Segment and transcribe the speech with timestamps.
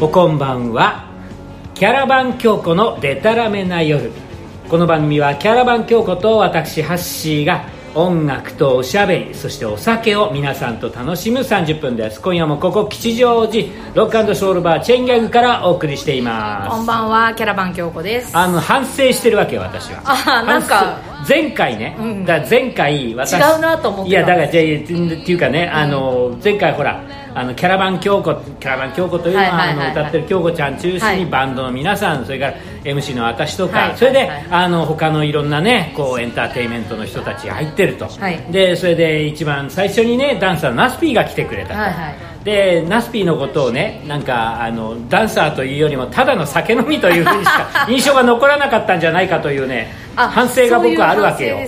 [0.00, 1.06] おこんばんは。
[1.74, 4.10] キャラバン京子のデタラメな夜。
[4.68, 12.20] この番組はキャラバン京子と私ハッシーが音楽とおしゃべりそしてお酒を皆さんと楽しむ30分です。
[12.20, 16.70] 今夜もここ吉祥寺ロックショールバーチェンギャグからお送りしています。
[16.70, 18.36] こんばんはキャラバン京子です。
[18.36, 20.02] あの反省してるわけよ私は。
[20.04, 20.98] あなんか
[21.28, 27.02] 前回ね、うん、だ前回私違うなと思っていやだからじゃっていうかね、うん、あの前回ほら
[27.34, 38.08] あのキャラバン京子キャラバン京子というのは,、あの歌ってる京子ちゃん中心にバンドの皆さん、それから MC の私とか、それで、あの他のいろんなねこうエンターテインメントの人たちが入ってると、
[38.50, 51.58] でそれで一番最初にねダンサーのナスピーが来てくれたと、でナスピーのことをねなんかあのダンサーというよりもただの酒飲みというふうにしか 印象が残らなかったんじゃないかというね反省が僕はあるわけよ。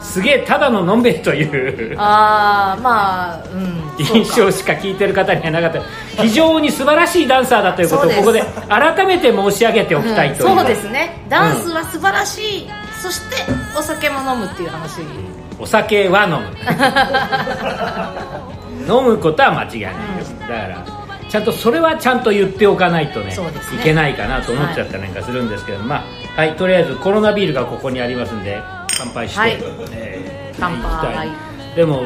[0.00, 1.96] すげえただののんべえという。
[1.98, 6.22] ああまあうん印象しか聞いてる方にはなかった。
[6.22, 11.24] 非常に素晴らしいダンサーだということをここで改めて申し上げておきたいという、うん、そうですね。
[11.28, 12.70] ダンスは素晴らしい、うん、
[13.02, 13.36] そして
[13.76, 15.02] お酒も飲むっていう話。
[15.58, 16.48] お酒は飲む。
[18.88, 20.86] 飲むことは間違いないです、うん、だから
[21.28, 23.32] ちゃんとそれはちゃんと言っておかないとね、ね、
[23.74, 26.04] いけないかなと思っちゃったりなんかするんですけど、はい、まあ
[26.38, 28.62] はいとりあえずコロナビールがここにありますんで
[28.96, 29.58] 乾杯して、はい、
[29.90, 31.28] えー、乾杯。
[31.74, 32.04] でも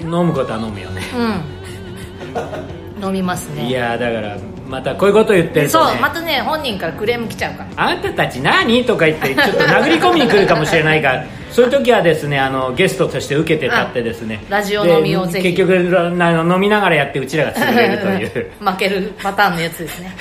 [0.00, 1.00] 飲むことは飲むよね、
[2.98, 3.68] うん、飲みますね。
[3.68, 7.70] いやだからまたこういうこと言ってると、ね、そうまたね本人からクレーム来ちゃうから。
[7.76, 8.84] あんたたち何？
[8.84, 11.24] とか言ってちょっと殴り込みに来るかもしれないから。
[11.52, 14.44] そういう時はですねあのゲストとして受けて立ってですね。
[14.48, 15.54] ラジオ飲みをぜひ。
[15.54, 18.50] 結局飲みながらやってうちらが潰れるという。
[18.58, 20.16] 負けるパターンのやつですね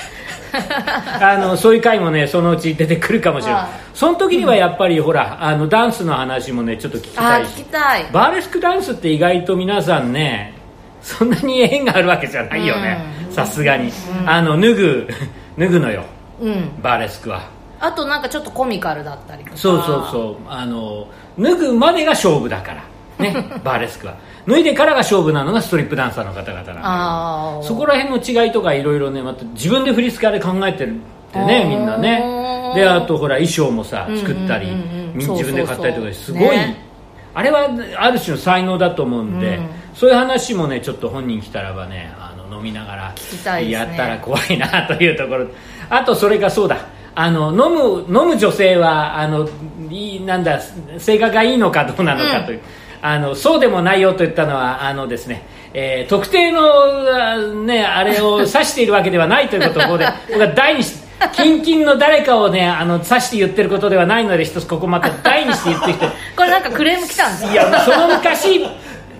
[1.21, 3.65] あのそういう回もねそのうち出てくるかもしれない。
[3.93, 8.05] その時にはやっぱり、うん、ほらあのダンスの話もねちょっと聞きたい聞きたい。
[8.11, 10.53] バーレスクダンスって意外と皆さんね
[11.01, 12.99] そんなに縁があるわけじゃないよね。
[13.31, 13.91] さすがに、
[14.21, 15.07] うん、あの脱ぐ
[15.57, 16.03] 脱ぐのよ、
[16.41, 17.41] うん、バーレスクは。
[17.79, 20.35] あとなんかちょっとコミカルだったりそうそうそう。
[20.49, 21.07] あの
[21.39, 22.83] 脱ぐまでが勝負だから。
[23.23, 23.45] ね。
[23.63, 24.15] バーレスクは
[24.47, 30.99] 脱いでからが勝負なのがストリップダンサーの方々なんでそこら辺の違いとかいろいろねまた自分で振り付けで考えてるっ
[31.33, 32.73] てねみんなね。
[32.75, 34.73] であとほら衣装もさ作ったり
[35.15, 36.77] 自分で買ったりとかすごい、ね、
[37.33, 43.13] あれはある種の才能だと思うんで、うん、そういう話もねちょっと本人来たらばねあの飲みなが
[43.45, 45.47] らやったら怖いなというところ。
[45.89, 46.87] あとそれがそうだ。
[47.15, 49.49] あの飲む飲む女性はあの
[49.89, 50.61] いなんだ
[50.99, 52.63] 性格がいいのかどうなのかという、うん
[53.01, 55.43] あのそうでもないよと言ったのはあのですね、
[55.73, 66.07] えー、特定の、ね、あれを指しているわけではないということをここで 僕は大にして近々の誰かをねあの指して言ってることではないので一つここまた大にして言ってきて。
[66.35, 68.65] これなんかクレーム来たんですいやその昔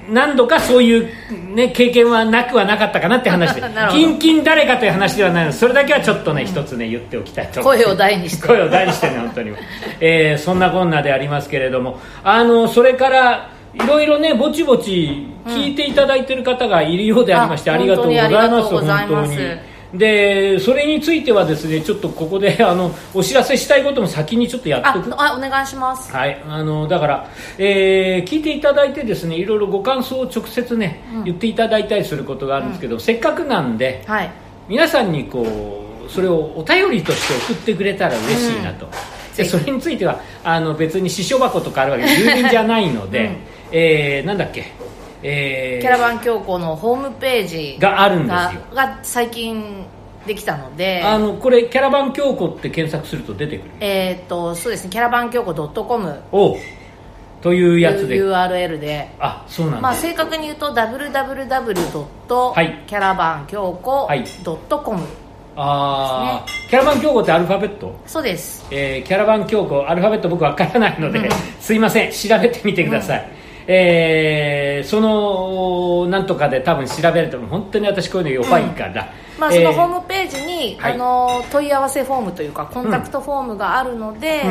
[0.10, 1.10] 何度かそういう、
[1.54, 3.62] ね、経験はなくはなかったかなって話で。
[3.92, 7.62] 近々誰かという話ではないのでそれだけはちょっとね一つね言っておきたいと。
[7.62, 8.48] 声を大にして。
[8.48, 9.52] 声を大にしてね本当に、
[10.00, 12.00] えー、そんなこんなでありますけれども。
[12.24, 13.50] あのそれから
[13.84, 18.70] いろいろねぼちぼち聞いていただいてる方がいるようでありまして、うん、ありがとうございます。
[18.72, 19.78] 本当に。
[19.94, 25.14] でそれについてはですねちょっとここであのお知らせしたいことも先にちょっとやっておく。
[25.18, 26.12] あお願いします。
[26.12, 34.32] はいあのだから、えー、聞いていただいてですねいろいろご感想を直接ね、うん、言っていただいたりすることがあるんですけど、うん、せっかくなんで、はい、
[34.68, 35.44] 皆さんにこ
[36.06, 38.90] うそれをお便りとして送ってくれたら嬉しいなと、
[39.36, 43.38] でそれについてはあの別に支所箱とかあるわけで郵便じゃないので、
[43.72, 44.66] えー、なんだっけ？
[45.24, 48.62] えー、キャラバン教皇のホームページがあるんですよ。
[48.76, 49.86] が最近
[50.28, 53.72] できたのであのこれキャラバン教皇って検索すると出てくる。
[53.80, 54.90] えっ、とそうですね。
[54.92, 56.58] キャラバン教皇 .com お
[57.42, 58.16] というやつで。
[58.18, 59.10] URL で。
[59.20, 62.06] あそうなんまあ正確に言うと www.
[62.86, 65.08] キャラバン教皇 .com、はい
[65.60, 67.96] ああ、ね、キャラバン競合ってアルファベット？
[68.06, 71.30] そうです、えー、キャラバン競合アルファベット僕わからないので、うん、
[71.60, 72.12] すいません。
[72.12, 73.37] 調べてみてください、うん、
[73.68, 84.44] えー、そのなんとかで多分調べると本当に私こういうの弱いから、うん、まあ、そのホームページに、あの問い合わせフォームというかコンタクトフォームがあるので、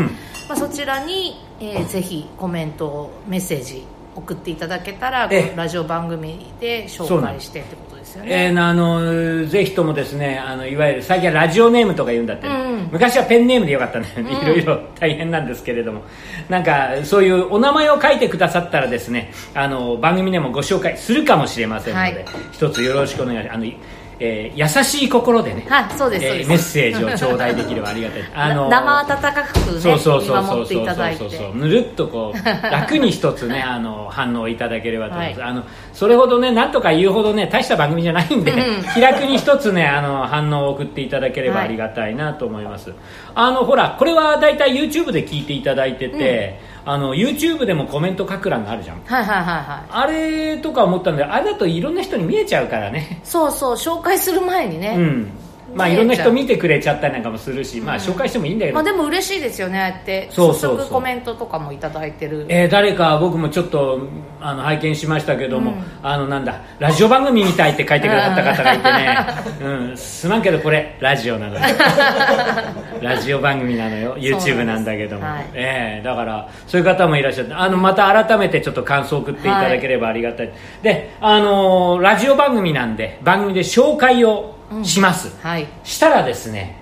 [0.48, 7.85] まあ、そちらに、えー、ぜひコメントメッセージ送っていただけたらラジオ番組で紹介してってこと
[8.16, 16.02] ですよね、えー、あのぜひともですねあのいわゆる最近はラジオネームとか言うんだって、うん、昔はペンネームでよかったんだよね、うん、いろいろ大変なんですけれども。
[16.48, 31.56] なんかそういうお名前を書いてくださったらですねあの番組でもご紹介するかもしれませんので、はい、一つよろしくお願いしますえー、優しい心でね、はい、そうです、えー、メッセージを頂戴できればありがたいあの生温かくねそうそうそうそうそうそうそう。
[31.56, 38.58] ぬるっとこう楽に一つね あの反応いただければと思います、はい、あのそれほどねなんとか言うほどね大した番組じゃないんで、うん、
[38.94, 42.98] 気楽に一つねあの反応を送っていただければありがたいなと思います、はい、
[43.34, 49.02] あのほらこれは大体 YouTube で聞いていただいてて、うんあの YouTube でもコメント書く欄があるじゃん。
[49.04, 49.90] はいはいはいはい。
[49.90, 53.20] あれとか思ったんであれだといろんな人に見えちゃうからね。
[53.24, 54.94] そうそう紹介する前にね。
[54.96, 55.30] うん
[55.76, 60.28] まあいろんな人見てくれちゃったりなんかもするし、まあ紹介してもいいんだけど、まあでも嬉しいですよねって。
[60.32, 60.88] そうそうそう。
[60.88, 62.46] コメントとかも頂いてる。
[62.48, 64.00] えー、誰か僕もちょっと
[64.40, 69.26] あの拝見しましたけども、うん、あのなんだラジオ番組みたいって書いてくださった方がいてね、
[69.60, 71.60] うん、すまんけどこれラジオなのよ。
[73.02, 74.16] ラジオ番組なのよ。
[74.16, 86.76] YouTube なんだけども、はい、えー、だからそういう方もいらっしゃってあのまた改めてちょっと感想を送っていただければありがたい、はい、であのラジオ番組なんで番組で紹介をします、はい、したらですね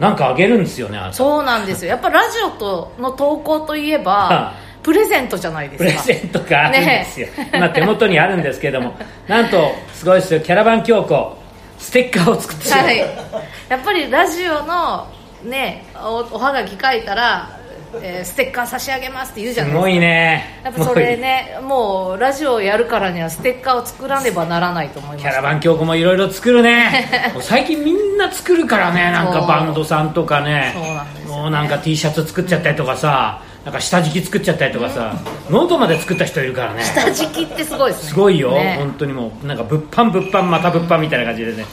[0.00, 1.90] なんかあげるんですよねそうなんですよ。
[1.90, 6.02] やっぱラジオとの投稿といえば プレゼントじゃないですか。
[6.02, 8.96] プレゼントがあるんですよ、ね、今手元にあるんですけども
[9.28, 11.36] なんとすごいですよキャラバン京子
[11.78, 13.06] ステッカーを作ってしまう、はい、や
[13.76, 15.06] っぱりラジオの
[15.44, 17.59] ねおおはがき書いたら
[18.02, 19.86] えー、ステッカー差し上げますって言うじゃないですか。
[19.86, 20.60] すごいね。
[20.64, 25.22] やっぱそれねもうラジオやるからにはステッカーを作らねばならないと思います。
[25.22, 27.34] キャラバン京子もいろいろ作るね。
[27.40, 30.72] 最近みんな作るからねなんかバンドさんとかね。
[30.74, 35.14] そうなんです、ね、もうなんか T シャツ作っちゃったりとかさ、なんか下敷き作っちゃったりとかさ、
[35.50, 36.84] ノートまで作った人いるからね。
[36.84, 38.08] 下敷きってすごいですね。
[38.08, 41.64] すごいよ、ね、本当にもうなんか物販物販また物販みたいな感じでね。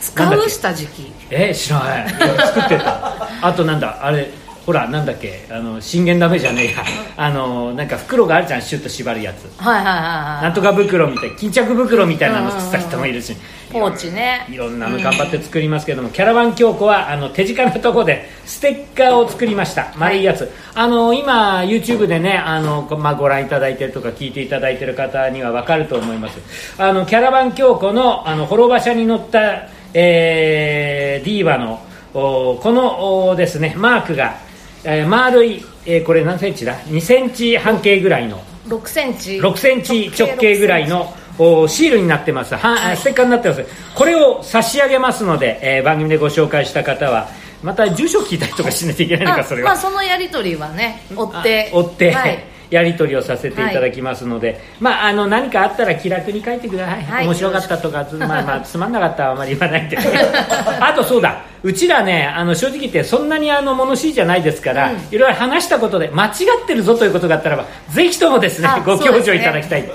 [0.00, 1.12] 使う下敷き。
[1.30, 2.10] え知らない。
[2.10, 3.12] 作ってた。
[3.40, 4.30] あとなんだあれ
[4.66, 6.84] ほらなんだっけあの信玄ダメじゃねえや。
[7.16, 9.44] あのなんか袋があるじゃんシュッと縛るやつ。
[9.62, 13.36] はいはいはいはいなんとか袋みたい巾着袋みたいなの作った人もいるし。
[13.74, 14.46] ポーチね。
[14.48, 19.92] いろんなの頑張って作りますけども、キャラバン京子はあの手近なところでステッカーを作りました。
[19.96, 26.38] 丸いやつ、はい、あの今 YouTube でねあの、まあ、ご覧いただいてるとか聞いていただいてる方には分かると思います。
[26.78, 31.82] あのキャラバン京子のあの滅場車に乗った、えー、ディーバの
[32.12, 34.36] このですねマークが
[34.84, 38.42] えー、丸い、えー、これ何センチだ？2センチ半径ぐらいの。
[38.66, 39.40] 6センチ。
[39.40, 42.54] 6センチ直径ぐらいのおシールになってます。
[42.54, 43.64] は、はい、ステッカーになってます。
[43.94, 47.28] これを差し上げますので、えー、番組でご紹介した方は
[47.62, 49.70] また住所聞いたりとかしないといけないのかそれは。
[49.70, 51.70] まあそのやり取りはね追って。
[51.72, 59.96] 追って、はいやり取りをさせていただきますので、はい、まあ、あの何かあったら気楽に書いてください、はい、面白かったとかまあまあ つまんなかったらあまり言わないで。
[60.80, 61.40] あとそうだ。
[61.62, 66.28] うちらねあの正直言ってそんなにあの物知りじゃないですから、うん、いろいろ話したことで間違
[66.62, 69.88] ってるぞということがあったらばぜひともですねご教授いただきたい、ね、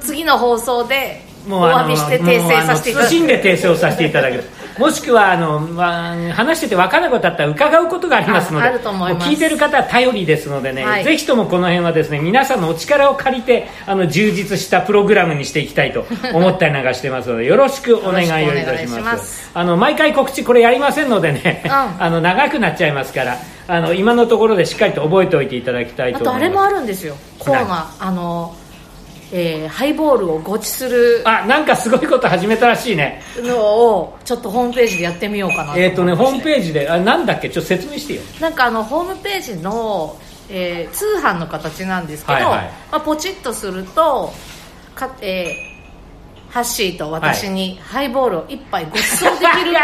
[0.00, 4.42] 次の放送でもうお詫びして訂正させていただく謹んで訂正をさせていただく
[4.78, 19.50] もしくはあの、まあ、話してて分からなことあったら伺うことがありますので聞いてる方は頼りですのでね、はい、ぜひともこの辺はですね皆さんのお力を借りてあの充実したプログラムにしていきたいと 思ったりなんかしてますのでよろしくお願いをいたします。
[19.54, 21.70] あの毎回告知これやりませんのでね、うん、
[22.02, 23.38] あの長くなっちゃいますから
[23.68, 26.36] あの今のところでしっかりと覚えておいていただきたいと思います。
[26.36, 27.16] あとあれもあるんですよ。
[27.38, 27.84] コーナー。
[28.00, 28.54] あの
[29.36, 33.20] えー、ハイボールをごちするあなんかすごいこと始めたらしいね。
[33.38, 37.50] のをちょっとホームページでやってみようかなえっ、とねホームページであなんだっけ？
[37.50, 38.22] ちょっと説明してよ。
[38.40, 40.16] なんかあのホームページの、
[40.48, 44.32] えー、通販の形なんですけど、はいはい、まあ、ポチッとすると
[44.94, 45.73] か、えー、
[46.54, 49.74] ハッシーと私にハイボールを一杯ご馳走できる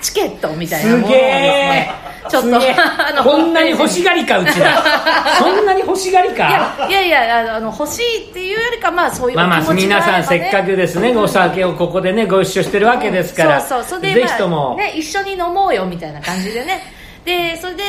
[0.00, 1.90] チケットみたいなものをね
[2.30, 4.82] ちょっとこんなに欲しがりかうちら。
[5.38, 6.74] そんなに欲しがりか。
[6.88, 16.80] いやいやあの欲しいっていうよりかまあそういうまあまあ皆さんせっかくですね、お酒をここでねご一緒してるわけですから、そうそうそれで、ぜひとも、ね、一緒に飲もうよみたいな感じでね。
[17.26, 17.82] でそれで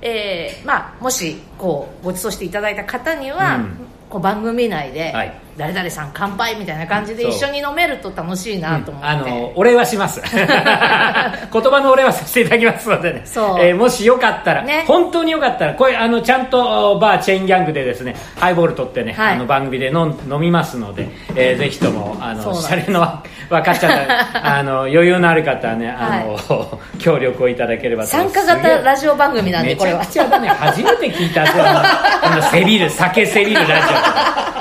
[0.00, 3.76] えーまあ、もしこうご馳走していただいた方には、うん、
[4.10, 10.20] こう番組内で、はい、誰々さん乾杯みたいな感じで一緒に飲めると楽しいなと思って、うん、あのお礼はします。
[10.32, 13.22] 言葉のお礼はさせていただきますのでね。
[13.24, 23.00] そう、えー、もしよかったら、ね、本当によかったらこれあのちゃんとバーチェーンギャングでですねハイボール取ってね、はい、あの番組で飲飲みますので、えー、ぜひともあのシャレの
[23.48, 30.48] 分かっちゃった あの余裕のある方はねあの、はい、 協力をいただければ参加型ラジオ番組なんでこれはめちゃくちゃだね。
[30.48, 33.72] 初めて聞いたあのせびる酒せびるラジ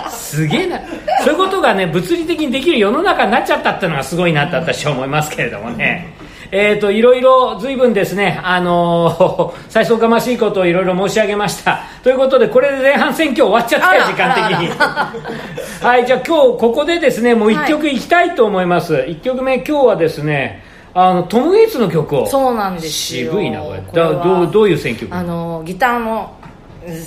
[0.10, 0.80] オすげえな。
[1.24, 6.14] そういうことがね物理的にできる世の中になっちゃったっていうのがすごいなって私は思いますけれどもね、
[6.52, 11.82] えっ、ー、と、いろいろ随分ですね、あのー、再送がましいことをいろいろ申し上げました。
[12.04, 14.68] ということで、これで前半戦今日終わっちゃったよ、時間的に。
[15.82, 18.94] はい、じゃあ今日ここでですね、もう一曲いきたいと思います。
[18.94, 20.64] 一、はい、曲目、今日はですね、
[20.94, 22.28] あのトム・ゲイツの曲を。
[22.28, 23.32] そうなんですよ。
[23.32, 23.82] 渋いなこれ。
[23.92, 25.12] だどうどういう選曲？
[25.12, 26.36] あのギターの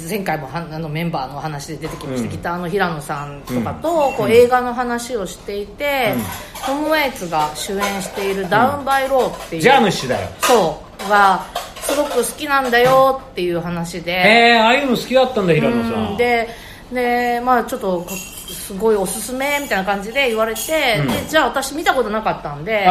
[0.09, 10.29] 前回もはあのメンバーの話で出てきました、うん、ギターの平野さんとかと、うん、こう映画の話をしていて、うん、トム・ウェイツが主演している「ダウン・バイ・ロー」っていう、ジャームッシュだよ。
[10.41, 11.45] そうが
[11.81, 14.13] すごく好きなんだよっていう話で。
[14.13, 16.49] へえああいうの好きだったんだ平野さん、で
[16.93, 18.07] でまあちょっと
[18.47, 22.87] すごいおすすめみたいな感じで言われて、うん、でじゃあ私見たことなかったんで、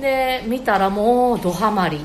[0.00, 1.98] で見たらもうドハマり。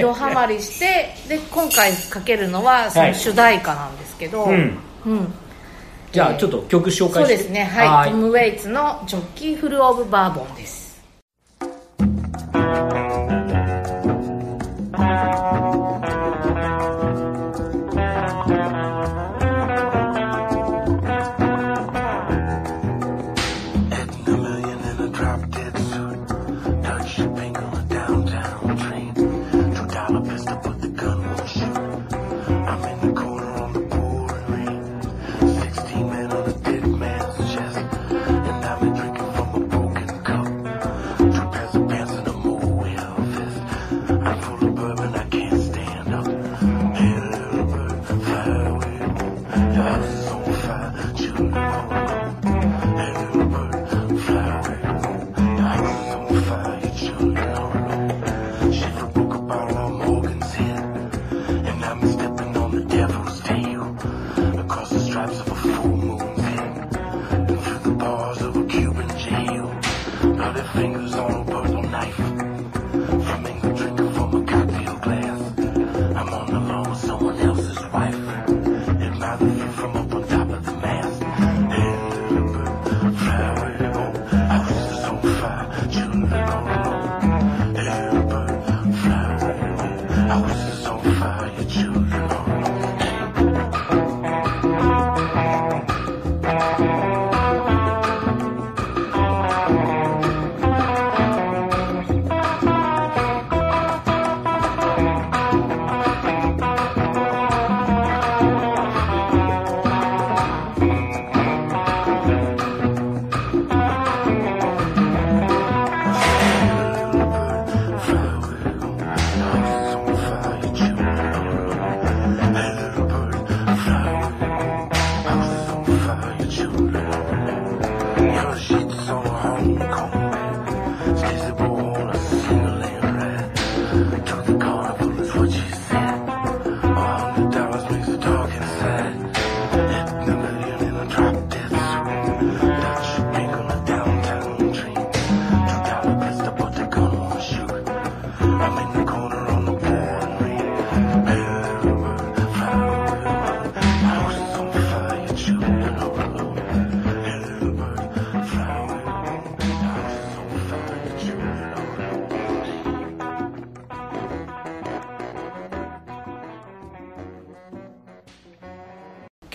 [0.00, 5.34] ドハマりしてで今回かけるのはその主題歌なんですけど、はい、うん、うん。
[6.12, 7.12] じゃあちょっと曲紹介して。
[7.12, 7.64] そうですね。
[7.64, 8.10] はい。
[8.10, 10.85] トム・ウェイツの「ジョッキー・フル・オブ・バーボン」です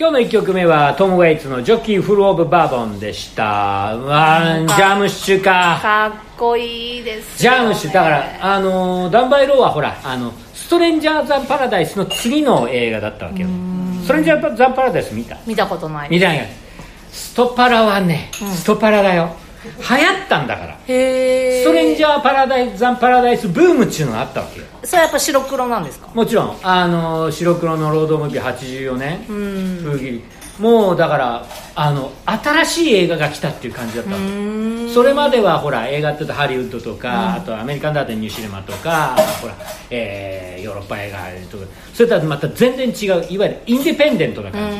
[0.02, 3.44] 今日の1曲目はトム・ウェイツの「ジョッキー・フル・オブ・バーボン」でした。
[3.44, 5.78] わジャムッシュか。
[5.80, 13.48] かっこいいです、ね、ジャムッシュだからあのダンバイローはほらあのストレンジャー・ザ・パラダイスの次の映画だったわけよ。
[14.02, 15.36] ストレンジャー・ザ・パラダイス見た？
[15.46, 16.08] 見たことない。
[16.10, 16.48] 見たない
[17.12, 20.76] ストパラはね、うん、ストパラだよ流行ったんだから。
[20.76, 24.66] ストレンジャーパラダイス・ザン・パラダイスブームっていうのがあったわけよ。
[24.84, 26.08] それはやっぱ白黒なんですか？
[26.14, 26.56] もちろん。
[26.62, 29.24] あの白黒のロードムービー84年
[29.84, 30.24] 風切り。
[30.58, 39.54] もうだからあの新しい映画が来たっていう感じだったわけそれまではほら映画ってハリウッドとか、うん、あとアメリカンダーテンニューシネマとかほら、
[39.90, 41.18] えー、ヨーロッパ映画
[41.50, 41.64] とか
[41.94, 44.76] それとはまた全然違ういわゆるインディペンデントな感じ。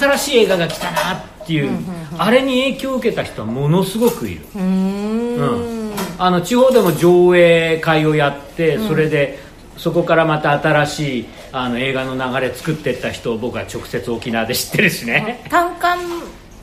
[0.00, 1.70] 新しい映画が来たなっていう,、
[2.18, 4.40] あれに影響を受けた人はものすごくいる。
[4.54, 5.92] うん。
[6.18, 9.38] あの地方でも上映会をやってそれで、
[9.76, 15.46] そこからまた新しいあの映画の流れ作っていった人を僕は直接沖縄で知ってるしね。
[15.48, 15.98] 単館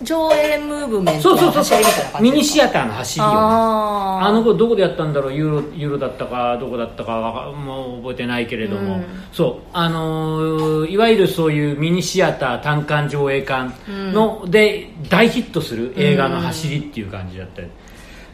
[0.03, 2.31] 上映ムーブメントの走りみたいな感じ？
[2.31, 5.33] ミニシアターの走りよ、ね、あの子どこでやったんだろう？
[5.33, 9.69] ユーロユーロだったかどこだったかもう覚えてないけれども、うん、そう。
[9.73, 17.67] あのー、いわゆるそういうミニシアター単館上映館の、うん、で大ヒットする映画の走りっていう感じだったり、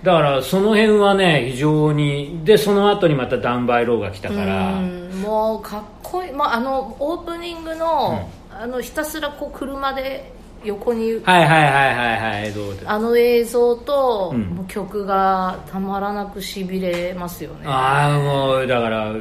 [0.04, 4.82] だからその辺はね非常にでその後にまたダンバイローが来たから。
[5.24, 17.62] もうかっこいい、まあ、あのオープニングのうん、あのひたすらこう車で横にはいはいはいはいはいどうあの映像と、うん、もう曲がたまらなくしびれますよね。
[17.66, 19.12] ああもうだから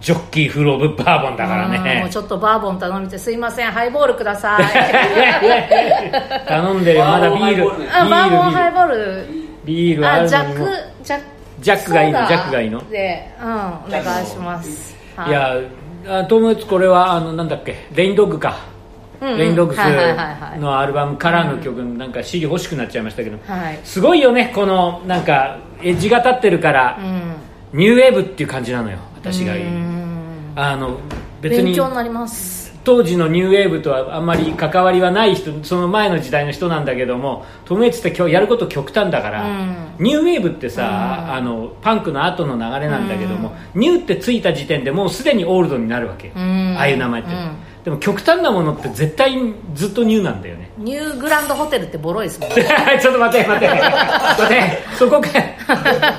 [0.00, 2.00] ジョッキーフルオブバーボンだからね。
[2.00, 4.64] もうちょっとバーボン頼みてすいませんハイボールください。
[6.46, 9.26] 頼んでるまだビールあバーボンハイボール。
[9.64, 10.70] ビールあるジャック
[11.02, 11.24] ジャック
[11.60, 12.90] ジャックがいいのジャックがいいの？
[12.90, 13.52] でうんお
[13.90, 14.94] 願いします。
[15.26, 15.30] い。
[15.30, 15.56] や
[16.28, 17.86] 友達これはあのなんだっけ？
[17.94, 18.56] レインドッグか
[19.36, 19.78] レインドッグス
[20.60, 23.38] のアルバムからの曲なんか CD 欲しくなっちゃいましたけど、
[23.82, 26.98] すごいよねこのなんかエッジが立ってるから、
[27.72, 29.54] ニューウェーブっていう感じなのよ私が。
[30.56, 31.00] あの
[31.40, 32.64] 別に勉強になります。
[32.84, 40.82] 当時のニューウェーブとはあんまり関わりはない人その前の時代の人なんだけどもトム・エツって今日やること極端だから、うん、ニューウェーブってさ、
[41.28, 47.30] うん、あのパンクの後の流れなんだけども、うん、ニューってついた時点でもうすでにオールドになるわけ、ああいう名前って、
[47.84, 49.36] でも極端なものって絶対
[49.74, 50.70] ずっとニューなんだよね。
[50.78, 52.66] ニューグランドホテルってボロいですもんね。
[53.00, 53.74] ちょっと待って待って。
[53.74, 54.82] 待って。
[54.98, 55.28] そこか。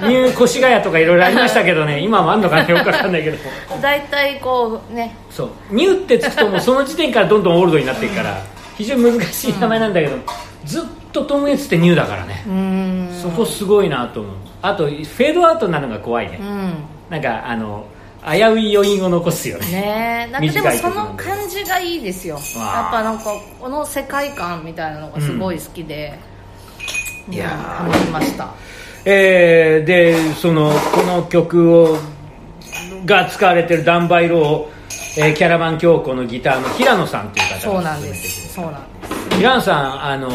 [0.07, 1.99] ニュー越谷とかいろいろありましたけどね。
[2.01, 3.37] 今もあんのかねよくわかんないけど。
[3.81, 5.15] 大体こうね。
[5.31, 5.49] そう。
[5.71, 8.37] ニューってつくともうその時点からどんどんオールドになっていくから
[8.77, 10.23] 非常に難しい名前なんだけど、うん、
[10.65, 12.43] ずっとトム・エツってニューだからね。
[13.23, 14.33] そこすごいなと思う。
[14.61, 16.73] あとフェードアウトになるのが怖いね、うん、
[17.09, 17.85] なんかあの
[18.25, 19.71] 危うい余韻を残すよね。
[19.71, 22.39] ねなんかでもその感じがいいですよ。
[22.55, 23.25] やっぱなんか
[23.59, 26.17] この世界観みたいなのがすごい好きで、
[27.27, 28.49] うん、いやハマりました。
[29.05, 31.97] えー、でそのこの曲を
[33.05, 34.71] が使われてるダンバイロを、
[35.17, 40.29] えー、キャラバン京子のギターの平野さんっていう方がそうなんですそうなんです平野さんあの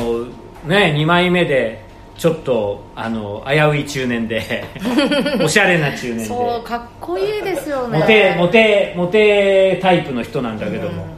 [0.64, 1.89] ね2枚目で
[2.20, 4.62] ちょっとあの危うい中年で
[5.42, 6.24] おしゃれな中年で。
[6.26, 7.98] そうかっこいいですよね。
[7.98, 11.08] モテモテモテタイプの人なんだけども、うん、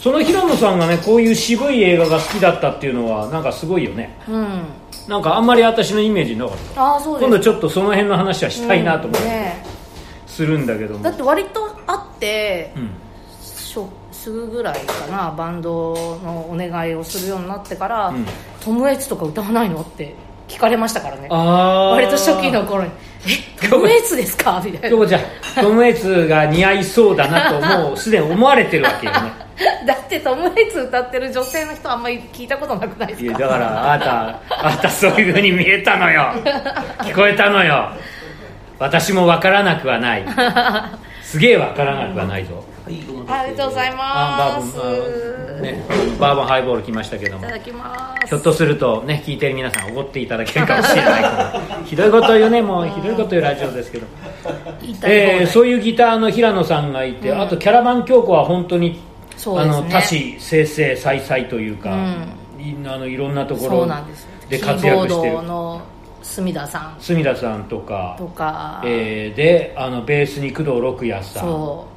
[0.00, 4.62] その平野さんがねこういう渋い映画が好きだったっていうのはなんかすごいよね、うん、
[5.08, 6.96] なんかあんまり私のイメージなかった。
[6.96, 7.28] あそうです。
[7.28, 9.64] 今度ちょっとその辺の話はしたいなと思って、うんね、
[10.26, 11.04] するんだけども。
[11.04, 12.90] だって割とあって、うん。
[14.20, 18.26] すぐぐらいかなバンドのお願いをするようになってから、うん、
[18.62, 20.14] トム・エイツとか歌わないのって
[20.50, 21.28] 聞かれましたからね。
[21.28, 22.90] 割と初期の頃に
[23.62, 25.06] 「えトム・エイツですか?」みたいな。
[25.06, 25.20] じゃ
[25.60, 29.18] トム・エイツが似合いそうだなともう すでに思われてるわけよね。
[29.86, 33.38] だってトム・エイツ歌ってる女性の人あんまり聞いたことなくないですか？
[33.38, 36.32] だからあなたあなたそういうふうに見えたのよ。
[37.04, 37.90] 聞こえたのよ。
[38.78, 40.24] 私も分からなくはない。
[41.22, 42.64] すげえ分からなくはないぞ、
[43.28, 44.76] ありがとうございます。
[44.76, 45.84] バーボン、ね、
[46.18, 47.44] バーボンハイボール来ましたけども。
[47.44, 48.10] いただきます。
[48.30, 51.24] ひょっとするとね聞いてる皆さんおごっていただけるかもしれない
[51.84, 54.06] ひどいこと言うねもうひどいこと言うラジオですけど、
[55.02, 58.98] えー、そういうギターの平野さんがいて、うん、あとキャラバン京子は本当に、ね、
[59.46, 63.88] あの多種生成再々というか、うん、あのいろんなところ
[64.48, 65.38] で活躍してる。
[66.22, 66.96] 隅田さん。
[67.00, 68.14] 隅田さんとか。
[68.16, 71.42] とか、えー、であのベースに工藤六也さん。
[71.42, 71.89] そう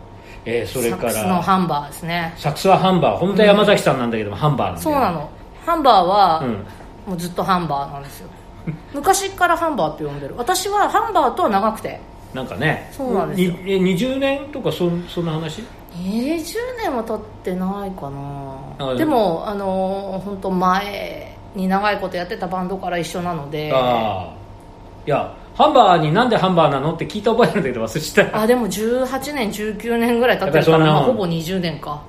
[0.46, 2.34] えー、それからサックスのハンバーですね。
[2.38, 3.18] サックスはハンバー。
[3.18, 5.30] 本当は山崎さんなんだけども、うん、ハンバーそうなの。
[5.66, 6.52] ハンバーは、うん、
[7.12, 8.30] もうずっとハンバーなんですよ。
[8.94, 10.36] 昔からハンバーって呼んでる。
[10.38, 12.00] 私はハンバーとは長くて。
[12.34, 12.90] なんかね。
[12.92, 13.54] そうなんですよ。
[13.54, 15.64] 20年とかそそんな話
[15.96, 16.44] ？20
[16.82, 18.96] 年は経ってないかな。
[18.96, 19.44] でも。
[19.46, 23.72] あの本当前に長いことやってたバンドから一緒なので。
[23.74, 24.44] ああ
[25.06, 28.42] いやハンバーになんでハンバーなのって聞いた覚えあるんだけど忘れちゃった。
[28.42, 32.02] あでも18年19年ぐらい経ってるから、まあ、ほぼ20年か。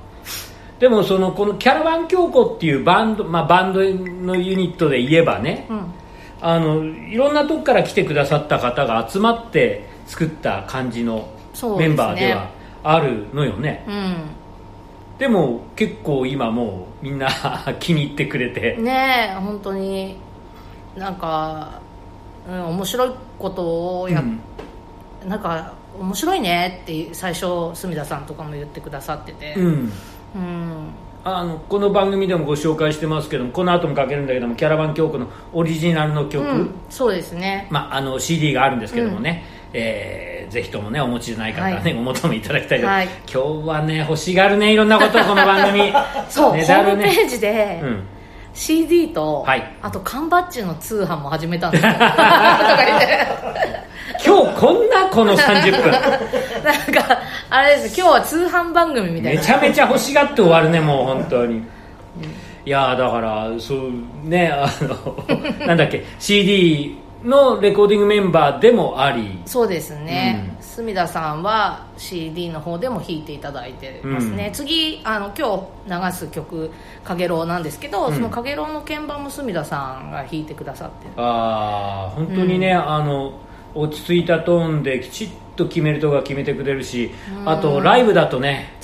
[0.78, 5.87] でもそのこのキャラバン京子っていうバンド、まあ、バンドのユニットで言えばね、うん、
[6.40, 11.28] あのいろんなとこから来てくださった方が集まって作った感じの
[11.78, 12.50] メンバーでは
[12.83, 13.92] あるのよね、ね、う
[15.16, 17.28] ん、でも結構今もうみんな
[17.78, 18.76] 気に入ってくれて。
[18.76, 20.16] ねえ本当に。
[20.96, 21.80] なんか
[22.48, 24.24] うん、面白いことをや、う
[25.26, 29.92] ん、なんか面白いねって最初隅田さんとかも言ってくださってて、うん、
[30.35, 30.88] うん、
[31.24, 45.92] あのこの番組でもご紹介してますけどもこの後もかけるんだけどもキャラバン京子のオリジナルの曲、うん、そうですね、まあ、あの CD があるんですけどもね、うん、えー、ぜひともねお持ちでない方はね、はい、お求めいただきたいと、はい、今日はね欲しがるねいろんなことこの番組。
[46.28, 48.13] そう、ね、ホームページで、うん
[48.54, 51.92] CD と、はい、あと缶バッジの通販も始めたんですよ。
[51.92, 53.26] とか言って
[54.24, 55.90] 今日こんなこの30分。
[55.90, 56.02] なん
[56.92, 58.00] かあれです。
[58.00, 59.40] 今日は通販番組みたいな。
[59.40, 61.62] めちゃめちゃ欲しがって終わるねもう本当に。
[62.66, 63.90] いやだからそう
[64.26, 69.42] ねあのなんだっけ CD のレコーディングメンバーでもあり。
[69.46, 76.72] そうですね、隅田さんは CD の方でも弾いていただいてますね、うん、次あの今日流す曲
[77.04, 83.34] 「かげろう」なんですけど、うん、その「かげろう」の鍵盤も隅田さんが弾いてくださってああ本当にね、うん、あの
[83.76, 87.12] 落ち着いたトーンできちっと決めるとこが決めてくれるし
[87.44, 88.74] あとライブだとね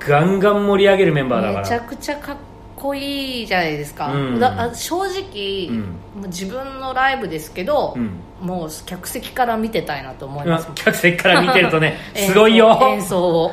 [0.00, 1.62] ガンガン盛り上げるメンバーだから。
[1.62, 2.36] めちゃくちゃかっ
[2.78, 10.68] こいいじゃないですか、うん、だ正直、うん、自分のライブですけど、うん、もう客席から見てたいなと思います。
[10.74, 12.78] 客席から見てるとね すごいよ。
[12.82, 13.52] 演奏を。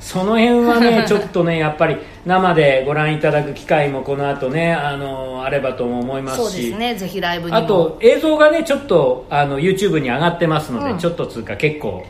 [0.00, 6.42] その辺はね ちょっとねやっぱり生でご覧いただく機会もこの後ねあのあればとも思いますし。
[6.42, 6.94] そうですね。
[6.96, 12.04] ぜひライブにあと映像がねちょっとあの YouTube に上がってますので、ちょっとつうか結構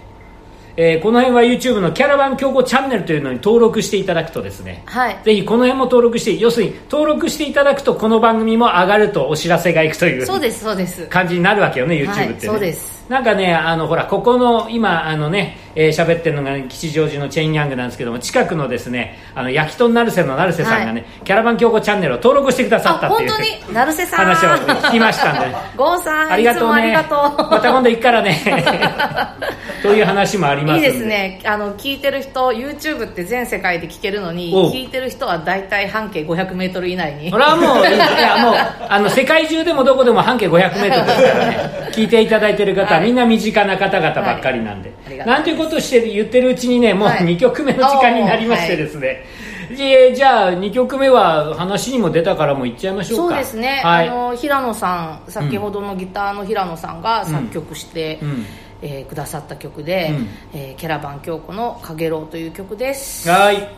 [0.81, 11.05] えー、この辺は YouTube のキャラバン強行チャンネルというのに登録していただくとですね、はい、ぜひこの辺も登録して要するに登録していただくとこの番組も上がるとお知らせがいくというそうですそうです。
[11.09, 13.05] 感じになるわけよね YouTube って、ね、そうです。
[13.09, 24.27] なんかねあのほらここの今あのね喋、えー、ってるのが吉祥寺のチェーンヤングなんですけども近くのですねあの焼き豚成瀬の成瀬さんがね、はい、キャラバン強行チャンネルを登録してくださったっていう本当に成瀬さん。
[24.27, 25.57] 話を聞きましたんで。
[25.77, 26.93] ゴーさんありがとうね。
[26.93, 28.41] また今度行くからね。
[29.83, 31.41] という話もありますいいですね。
[31.45, 37.31] あの聞いてる人 YouTube って全世界で聞けるのに聞いてる人は大体半径 500m 以内に。
[37.31, 38.55] それはもういやもう
[38.89, 41.71] あの世界中でもどこでも半径 500m ですからね。
[41.93, 49.25] 聞いていただいてる方みんな身近な方々ばっかりなんで、はい、なんていうことをして言ってるうちにねもう2曲目の時間になりましてですね、
[49.69, 53.35] はい、じゃあ2曲目は話にも出たからもういっちゃいましょうか。
[53.35, 58.31] そうですね、はい、あの平野さん先ほどのギターの平野さんが作曲して、うん。
[58.31, 58.47] うん
[58.83, 63.29] えー、くださった曲で、うん、えー、キャラバン京子の「かげろう」という曲です。
[63.29, 63.69] はい。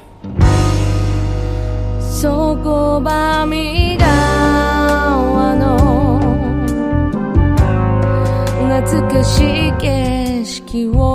[2.10, 6.20] そこばみだわの
[8.82, 11.09] 懐かしい景色を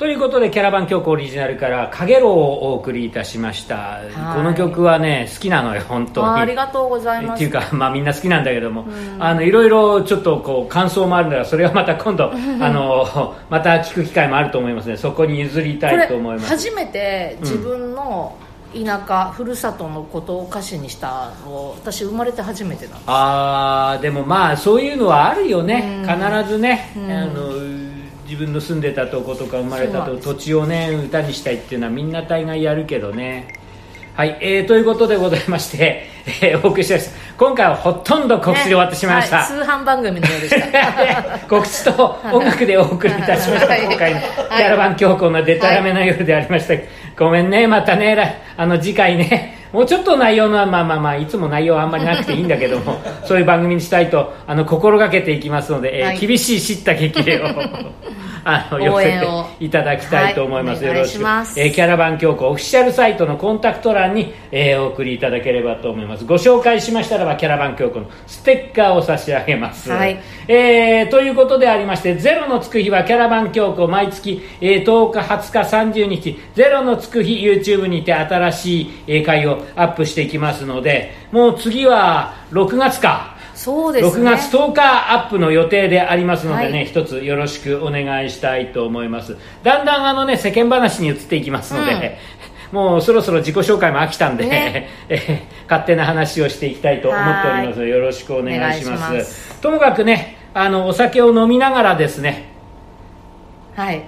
[0.00, 4.00] ということでキャラバン曲オリジナルから「かげろう」をお送りいたしました。
[4.34, 6.40] この曲はね好きなのよ本当に。
[6.40, 7.36] ありがとうございます。
[7.36, 8.86] っていうか、まあ、みんな好きなんだけども、
[9.18, 16.48] あのいろいろちょっとこう感想もあるのでそれはまた今度あの また聞く機会もあると思いますのでそこに譲りたいと思います。
[16.48, 18.34] 初めて自分の、
[18.72, 27.89] 田舎ふるさとのことを歌詞にしたの私生まれて初めてなんですああでもまあそういうのはあるよね、必ずね、あの
[28.30, 33.58] 自分の住んでたとことか生まれたと土地をね歌にしたいっていうのはみんな大概やるけどね。
[34.14, 36.06] はい、えー、ということでございまして、
[36.42, 41.38] えーお送りしました今回はほとんど告知で終わってしまいました、ねはい通販番組のようでした。
[41.48, 43.66] 告知と音楽でお送りいたしました。
[43.66, 43.82] はい。
[43.82, 46.74] 今回のキャラバン教皇のデタラメな夜でありました、
[47.16, 56.18] ごめんねまたねらあの次回ねもうちょっと内容のはまあまあまあいつも内容はあんまりなくていいんだけども そういう番組にしたいとあの心がけていきますので、えーはい。
[56.18, 57.46] 厳しい叱咤激励を
[58.44, 59.04] あの寄応せ
[59.58, 60.96] ていただきたいと思います、はい。
[60.96, 61.20] よろしく。
[61.20, 61.60] お願いします。
[61.60, 66.24] えーキャラバン教皇オフィシャルサイトのコンタクト欄に、えーお送りいただければと思います。
[66.24, 70.18] ご紹介しましたらばキャラバン教皇のステッカーを差し上げます、はい。
[70.48, 83.38] えーということでありましてゼロのつく日はキャラバン教皇毎月、えー10日20日30日ゼロのつく日 YouTube にて新しい、えー回をアップしていきますのでもう次は6月か。
[83.54, 84.30] そうですね。
[84.30, 86.86] 6月10日アップの予定でありますのでね、はい。
[86.86, 89.36] 一つよろしくお願いしたいと思います。
[89.62, 92.18] だんだんあのね世間話に移っていきますので、
[92.72, 94.88] もうそろそろ自己紹介も飽きたんで、ね。
[95.08, 97.78] えー勝手な話をしていきたいと思っております。
[97.78, 99.60] のでよろしくお願いします。
[99.60, 102.48] ともかくねあのお酒を飲みながらですね
[103.76, 104.02] はい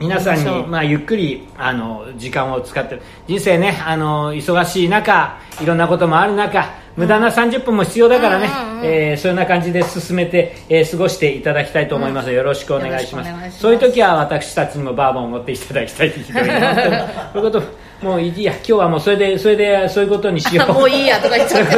[0.00, 12.42] 皆さんに、まあ、ゆっくりあの時間を使って人生ねあの忙しい中いろんなこともある中無駄な30分も必要だからね、うんうんうんえーそんな感じで進めて、えー過ごしていただきたいと思います、よ。
[12.42, 13.28] ろしくお願いします。
[13.28, 13.60] よろしくお願いします。
[13.60, 16.96] そういう時は私たちにもバーボンを持っていただきたいひどいな本当に
[17.32, 17.62] そういうこと
[18.02, 20.72] もういいや今日はもうそれでそれで そういうことにしよう。
[20.72, 21.76] もういいやとか言っちゃって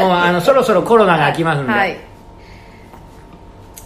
[0.00, 2.09] もうあのそろそろコロナが明きますんで、はい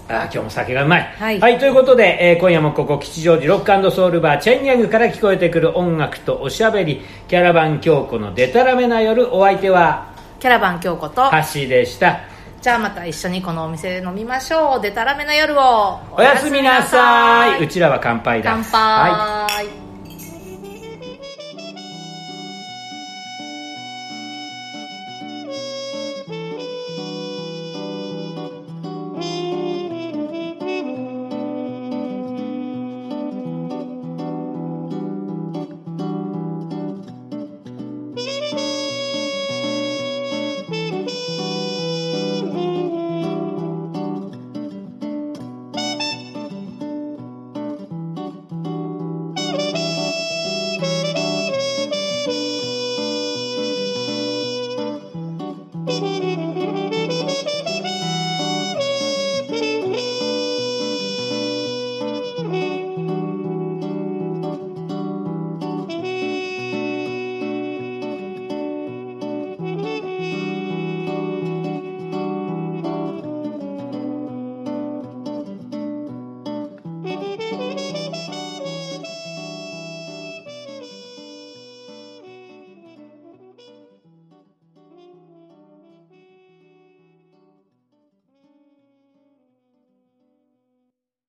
[0.09, 1.59] あー今日も酒がうまい、はい。
[1.59, 7.01] ということで、えー今夜もここ吉祥寺ロックソウルバーチェンギャングから聞こえてくる音楽とおしゃべり。
[7.29, 11.23] キャラバン京子のデタラメな夜お相手はキャラバン京子と
[11.55, 12.21] 橋でした。
[12.61, 14.81] じゃあまた一緒にこのお店で飲みましょう。
[14.81, 15.99] でたらめな夜を。
[16.12, 17.64] おやすみなさい。
[17.64, 18.53] うちらは乾杯だ。
[18.53, 19.93] 乾杯、はい